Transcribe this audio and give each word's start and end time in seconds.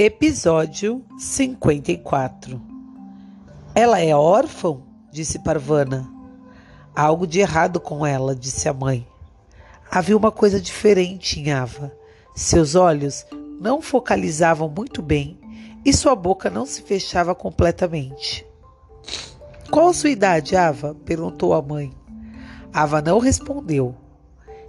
Episódio 0.00 1.04
54 1.18 2.62
Ela 3.74 3.98
é 3.98 4.14
órfã? 4.14 4.76
disse 5.10 5.40
Parvana. 5.40 6.08
Há 6.94 7.02
algo 7.02 7.26
de 7.26 7.40
errado 7.40 7.80
com 7.80 8.06
ela, 8.06 8.32
disse 8.32 8.68
a 8.68 8.72
mãe. 8.72 9.04
Havia 9.90 10.16
uma 10.16 10.30
coisa 10.30 10.60
diferente 10.60 11.40
em 11.40 11.50
Ava. 11.50 11.92
Seus 12.32 12.76
olhos 12.76 13.26
não 13.60 13.82
focalizavam 13.82 14.68
muito 14.68 15.02
bem 15.02 15.36
e 15.84 15.92
sua 15.92 16.14
boca 16.14 16.48
não 16.48 16.64
se 16.64 16.80
fechava 16.82 17.34
completamente. 17.34 18.46
Qual 19.68 19.88
a 19.88 19.92
sua 19.92 20.10
idade, 20.10 20.54
Ava? 20.54 20.94
perguntou 21.04 21.52
a 21.52 21.60
mãe. 21.60 21.92
Ava 22.72 23.02
não 23.02 23.18
respondeu. 23.18 23.96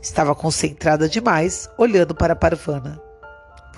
Estava 0.01 0.33
concentrada 0.33 1.07
demais, 1.07 1.69
olhando 1.77 2.15
para 2.15 2.35
Parvana. 2.35 2.99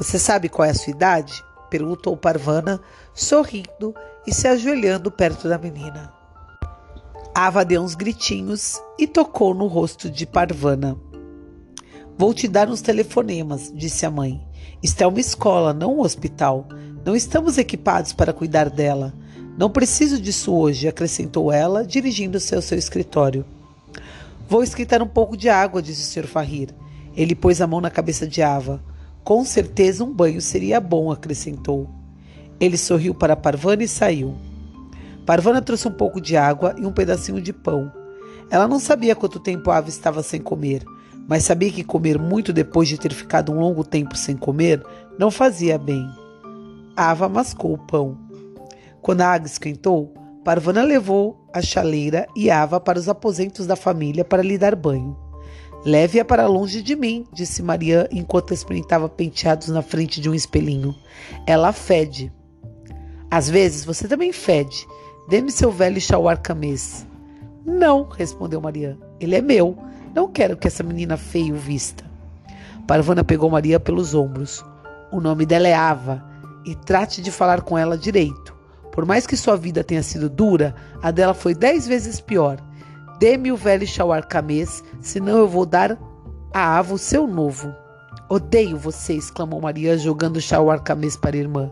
Você 0.01 0.17
sabe 0.17 0.49
qual 0.49 0.65
é 0.65 0.71
a 0.71 0.73
sua 0.73 0.89
idade? 0.89 1.43
Perguntou 1.71 2.17
Parvana, 2.17 2.81
sorrindo 3.15 3.95
e 4.27 4.33
se 4.33 4.45
ajoelhando 4.45 5.09
perto 5.09 5.47
da 5.47 5.57
menina. 5.57 6.13
Ava 7.33 7.63
deu 7.63 7.81
uns 7.81 7.95
gritinhos 7.95 8.81
e 8.99 9.07
tocou 9.07 9.53
no 9.53 9.67
rosto 9.67 10.09
de 10.09 10.27
Parvana. 10.27 10.97
Vou 12.17 12.33
te 12.33 12.45
dar 12.45 12.69
uns 12.69 12.81
telefonemas, 12.81 13.71
disse 13.73 14.05
a 14.05 14.11
mãe. 14.11 14.45
Isto 14.83 15.01
é 15.01 15.07
uma 15.07 15.19
escola, 15.21 15.73
não 15.73 15.95
um 15.95 16.01
hospital. 16.01 16.67
Não 17.05 17.15
estamos 17.15 17.57
equipados 17.57 18.11
para 18.11 18.33
cuidar 18.33 18.69
dela. 18.69 19.13
Não 19.57 19.69
preciso 19.69 20.21
disso 20.21 20.53
hoje, 20.53 20.89
acrescentou 20.89 21.51
ela, 21.51 21.85
dirigindo-se 21.85 22.53
ao 22.53 22.61
seu 22.61 22.77
escritório. 22.77 23.45
Vou 24.47 24.61
esquentar 24.61 25.01
um 25.01 25.07
pouco 25.07 25.37
de 25.37 25.47
água, 25.47 25.81
disse 25.81 26.01
o 26.01 26.21
Sr. 26.21 26.27
Farrir. 26.27 26.69
Ele 27.15 27.33
pôs 27.33 27.61
a 27.61 27.67
mão 27.67 27.79
na 27.79 27.89
cabeça 27.89 28.27
de 28.27 28.41
Ava. 28.41 28.83
Com 29.23 29.45
certeza 29.45 30.03
um 30.03 30.11
banho 30.11 30.41
seria 30.41 30.79
bom, 30.79 31.11
acrescentou. 31.11 31.89
Ele 32.59 32.77
sorriu 32.77 33.13
para 33.13 33.35
Parvana 33.35 33.83
e 33.83 33.87
saiu. 33.87 34.35
Parvana 35.25 35.61
trouxe 35.61 35.87
um 35.87 35.91
pouco 35.91 36.19
de 36.19 36.35
água 36.35 36.75
e 36.77 36.85
um 36.85 36.91
pedacinho 36.91 37.41
de 37.41 37.53
pão. 37.53 37.91
Ela 38.49 38.67
não 38.67 38.79
sabia 38.79 39.15
quanto 39.15 39.39
tempo 39.39 39.69
a 39.69 39.77
ave 39.77 39.89
estava 39.89 40.21
sem 40.23 40.41
comer, 40.41 40.83
mas 41.27 41.43
sabia 41.43 41.71
que 41.71 41.83
comer 41.83 42.19
muito 42.19 42.51
depois 42.51 42.89
de 42.89 42.97
ter 42.97 43.13
ficado 43.13 43.51
um 43.51 43.59
longo 43.59 43.83
tempo 43.83 44.17
sem 44.17 44.35
comer 44.35 44.83
não 45.17 45.29
fazia 45.31 45.77
bem. 45.77 46.05
A 46.95 47.11
ava 47.11 47.29
mascou 47.29 47.73
o 47.73 47.77
pão. 47.77 48.17
Quando 49.01 49.21
a 49.21 49.27
água 49.27 49.47
esquentou, 49.47 50.13
Parvana 50.43 50.81
levou 50.81 51.47
a 51.53 51.61
chaleira 51.61 52.27
e 52.35 52.49
Ava 52.49 52.79
para 52.79 52.97
os 52.97 53.07
aposentos 53.07 53.67
da 53.67 53.75
família 53.75 54.25
para 54.25 54.41
lhe 54.41 54.57
dar 54.57 54.75
banho. 54.75 55.30
Leve-a 55.83 56.23
para 56.23 56.45
longe 56.45 56.81
de 56.81 56.95
mim, 56.95 57.25
disse 57.33 57.63
Mariã 57.63 58.05
enquanto 58.11 58.53
espreitava 58.53 59.09
penteados 59.09 59.69
na 59.69 59.81
frente 59.81 60.21
de 60.21 60.29
um 60.29 60.33
espelhinho. 60.35 60.95
Ela 61.47 61.73
fede. 61.73 62.31
Às 63.31 63.49
vezes 63.49 63.83
você 63.83 64.07
também 64.07 64.31
fede. 64.31 64.87
Dê-me 65.27 65.51
seu 65.51 65.71
velho 65.71 65.99
chauar 65.99 66.37
camês. 66.37 67.07
Não, 67.65 68.07
respondeu 68.09 68.61
Mariã. 68.61 68.95
Ele 69.19 69.35
é 69.35 69.41
meu. 69.41 69.75
Não 70.13 70.27
quero 70.27 70.55
que 70.55 70.67
essa 70.67 70.83
menina 70.83 71.17
feia 71.17 71.53
o 71.53 71.57
vista. 71.57 72.03
Parvana 72.85 73.23
pegou 73.23 73.49
Maria 73.49 73.79
pelos 73.79 74.13
ombros. 74.13 74.63
O 75.11 75.19
nome 75.19 75.45
dela 75.45 75.67
é 75.67 75.73
Ava 75.73 76.23
e 76.65 76.75
trate 76.75 77.21
de 77.21 77.31
falar 77.31 77.61
com 77.61 77.77
ela 77.77 77.97
direito. 77.97 78.55
Por 78.91 79.05
mais 79.05 79.25
que 79.25 79.37
sua 79.37 79.55
vida 79.55 79.83
tenha 79.83 80.03
sido 80.03 80.29
dura, 80.29 80.75
a 81.01 81.09
dela 81.09 81.33
foi 81.33 81.55
dez 81.55 81.87
vezes 81.87 82.19
pior. 82.19 82.61
Dê-me 83.21 83.51
o 83.51 83.55
velho 83.55 83.85
chauar 83.85 84.25
camês, 84.25 84.83
senão 84.99 85.37
eu 85.37 85.47
vou 85.47 85.63
dar 85.63 85.95
a 86.51 86.79
Ava 86.79 86.95
o 86.95 86.97
seu 86.97 87.27
novo. 87.27 87.71
Odeio 88.27 88.79
você, 88.79 89.13
exclamou 89.13 89.61
Maria, 89.61 89.95
jogando 89.95 90.37
o 90.37 90.41
chauar 90.41 90.81
camês 90.81 91.15
para 91.15 91.35
a 91.35 91.39
irmã. 91.39 91.71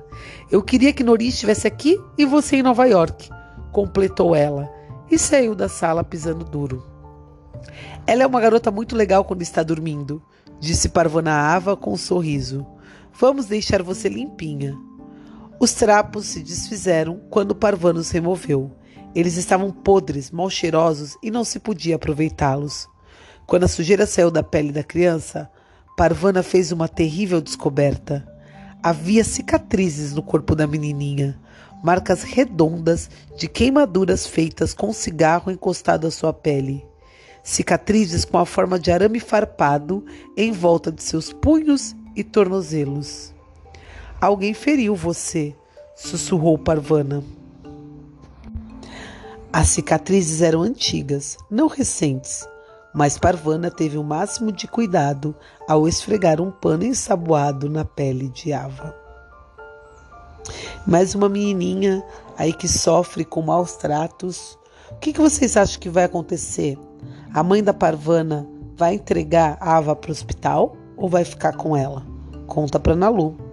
Eu 0.52 0.62
queria 0.62 0.94
que 0.94 1.04
Nori 1.04 1.28
estivesse 1.28 1.66
aqui 1.66 2.00
e 2.16 2.24
você 2.24 2.58
em 2.58 2.62
Nova 2.62 2.86
York, 2.86 3.32
completou 3.72 4.36
ela, 4.36 4.70
e 5.10 5.18
saiu 5.18 5.56
da 5.56 5.68
sala 5.68 6.04
pisando 6.04 6.46
duro. 6.46 6.86
Ela 8.06 8.22
é 8.22 8.28
uma 8.28 8.40
garota 8.40 8.70
muito 8.70 8.96
legal 8.96 9.26
quando 9.26 9.42
está 9.42 9.64
dormindo, 9.64 10.22
disse 10.60 10.90
Parvana 10.90 11.34
Ava 11.34 11.76
com 11.76 11.94
um 11.94 11.98
sorriso. 11.98 12.64
Vamos 13.12 13.48
deixar 13.48 13.82
você 13.82 14.08
limpinha. 14.08 14.78
Os 15.60 15.74
trapos 15.74 16.28
se 16.28 16.44
desfizeram 16.44 17.20
quando 17.28 17.56
Parvana 17.56 18.00
os 18.00 18.12
removeu. 18.12 18.79
Eles 19.16 19.38
estavam 19.38 19.72
podres, 19.72 20.30
mal 20.30 20.50
cheirosos 20.50 21.18
e 21.24 21.32
não 21.32 21.44
se 21.44 21.60
podia 21.60 21.96
aproveitá-los. 21.96 22.88
Quando 23.48 23.64
a 23.64 23.68
sujeira 23.68 24.06
saiu 24.06 24.30
da 24.30 24.44
pele 24.44 24.72
da 24.72 24.84
criança, 24.84 25.50
Parvana 25.98 26.44
fez 26.44 26.72
uma 26.72 26.88
terrível 26.88 27.42
descoberta. 27.42 28.26
Havia 28.82 29.24
cicatrizes 29.24 30.14
no 30.14 30.22
corpo 30.22 30.56
da 30.56 30.68
menininha, 30.68 31.38
marcas 31.84 32.24
redondas 32.24 33.10
de 33.36 33.48
queimaduras 33.48 34.28
feitas 34.28 34.74
com 34.74 34.94
cigarro 34.94 35.52
encostado 35.52 36.06
à 36.06 36.12
sua 36.12 36.32
pele. 36.32 36.86
Cicatrizes 37.44 38.24
com 38.24 38.38
a 38.38 38.46
forma 38.46 38.80
de 38.80 38.92
arame 38.92 39.20
farpado 39.20 40.06
em 40.38 40.52
volta 40.52 40.92
de 40.92 41.02
seus 41.02 41.34
punhos 41.34 41.96
e 42.16 42.24
tornozelos. 42.24 43.34
Alguém 44.22 44.54
feriu 44.54 44.96
você, 44.96 45.56
sussurrou 45.96 46.58
Parvana. 46.58 47.24
As 49.52 49.70
cicatrizes 49.70 50.44
eram 50.44 50.62
antigas, 50.62 51.36
não 51.50 51.68
recentes, 51.68 52.48
mas 52.94 53.18
Parvana 53.18 53.72
teve 53.72 53.98
o 53.98 54.04
máximo 54.04 54.52
de 54.52 54.68
cuidado 54.68 55.36
ao 55.68 55.88
esfregar 55.88 56.40
um 56.40 56.52
pano 56.52 56.84
ensaboado 56.86 57.68
na 57.68 57.84
pele 57.84 58.30
de 58.30 58.54
Ava. 58.54 58.96
Mais 60.86 61.16
uma 61.16 61.28
menininha 61.28 62.04
aí 62.38 62.54
que 62.54 62.68
sofre 62.68 63.26
com 63.26 63.42
maus 63.42 63.76
tratos. 63.76 64.56
O 64.92 64.98
que, 64.98 65.12
que 65.12 65.20
vocês 65.20 65.58
acham 65.58 65.80
que 65.80 65.90
vai 65.90 66.04
acontecer? 66.04 66.78
A 67.34 67.42
mãe 67.42 67.64
da 67.64 67.74
Parvana 67.74 68.48
vai 68.78 68.96
entregar 68.96 69.58
a 69.60 69.78
Ava 69.78 69.96
para 69.96 70.10
o 70.10 70.12
hospital 70.12 70.78
ou 70.96 71.10
vai 71.10 71.26
ficar 71.26 71.58
com 71.58 71.76
ela? 71.76 72.06
Conta 72.46 72.80
para 72.80 72.96
Nalu. 72.96 73.49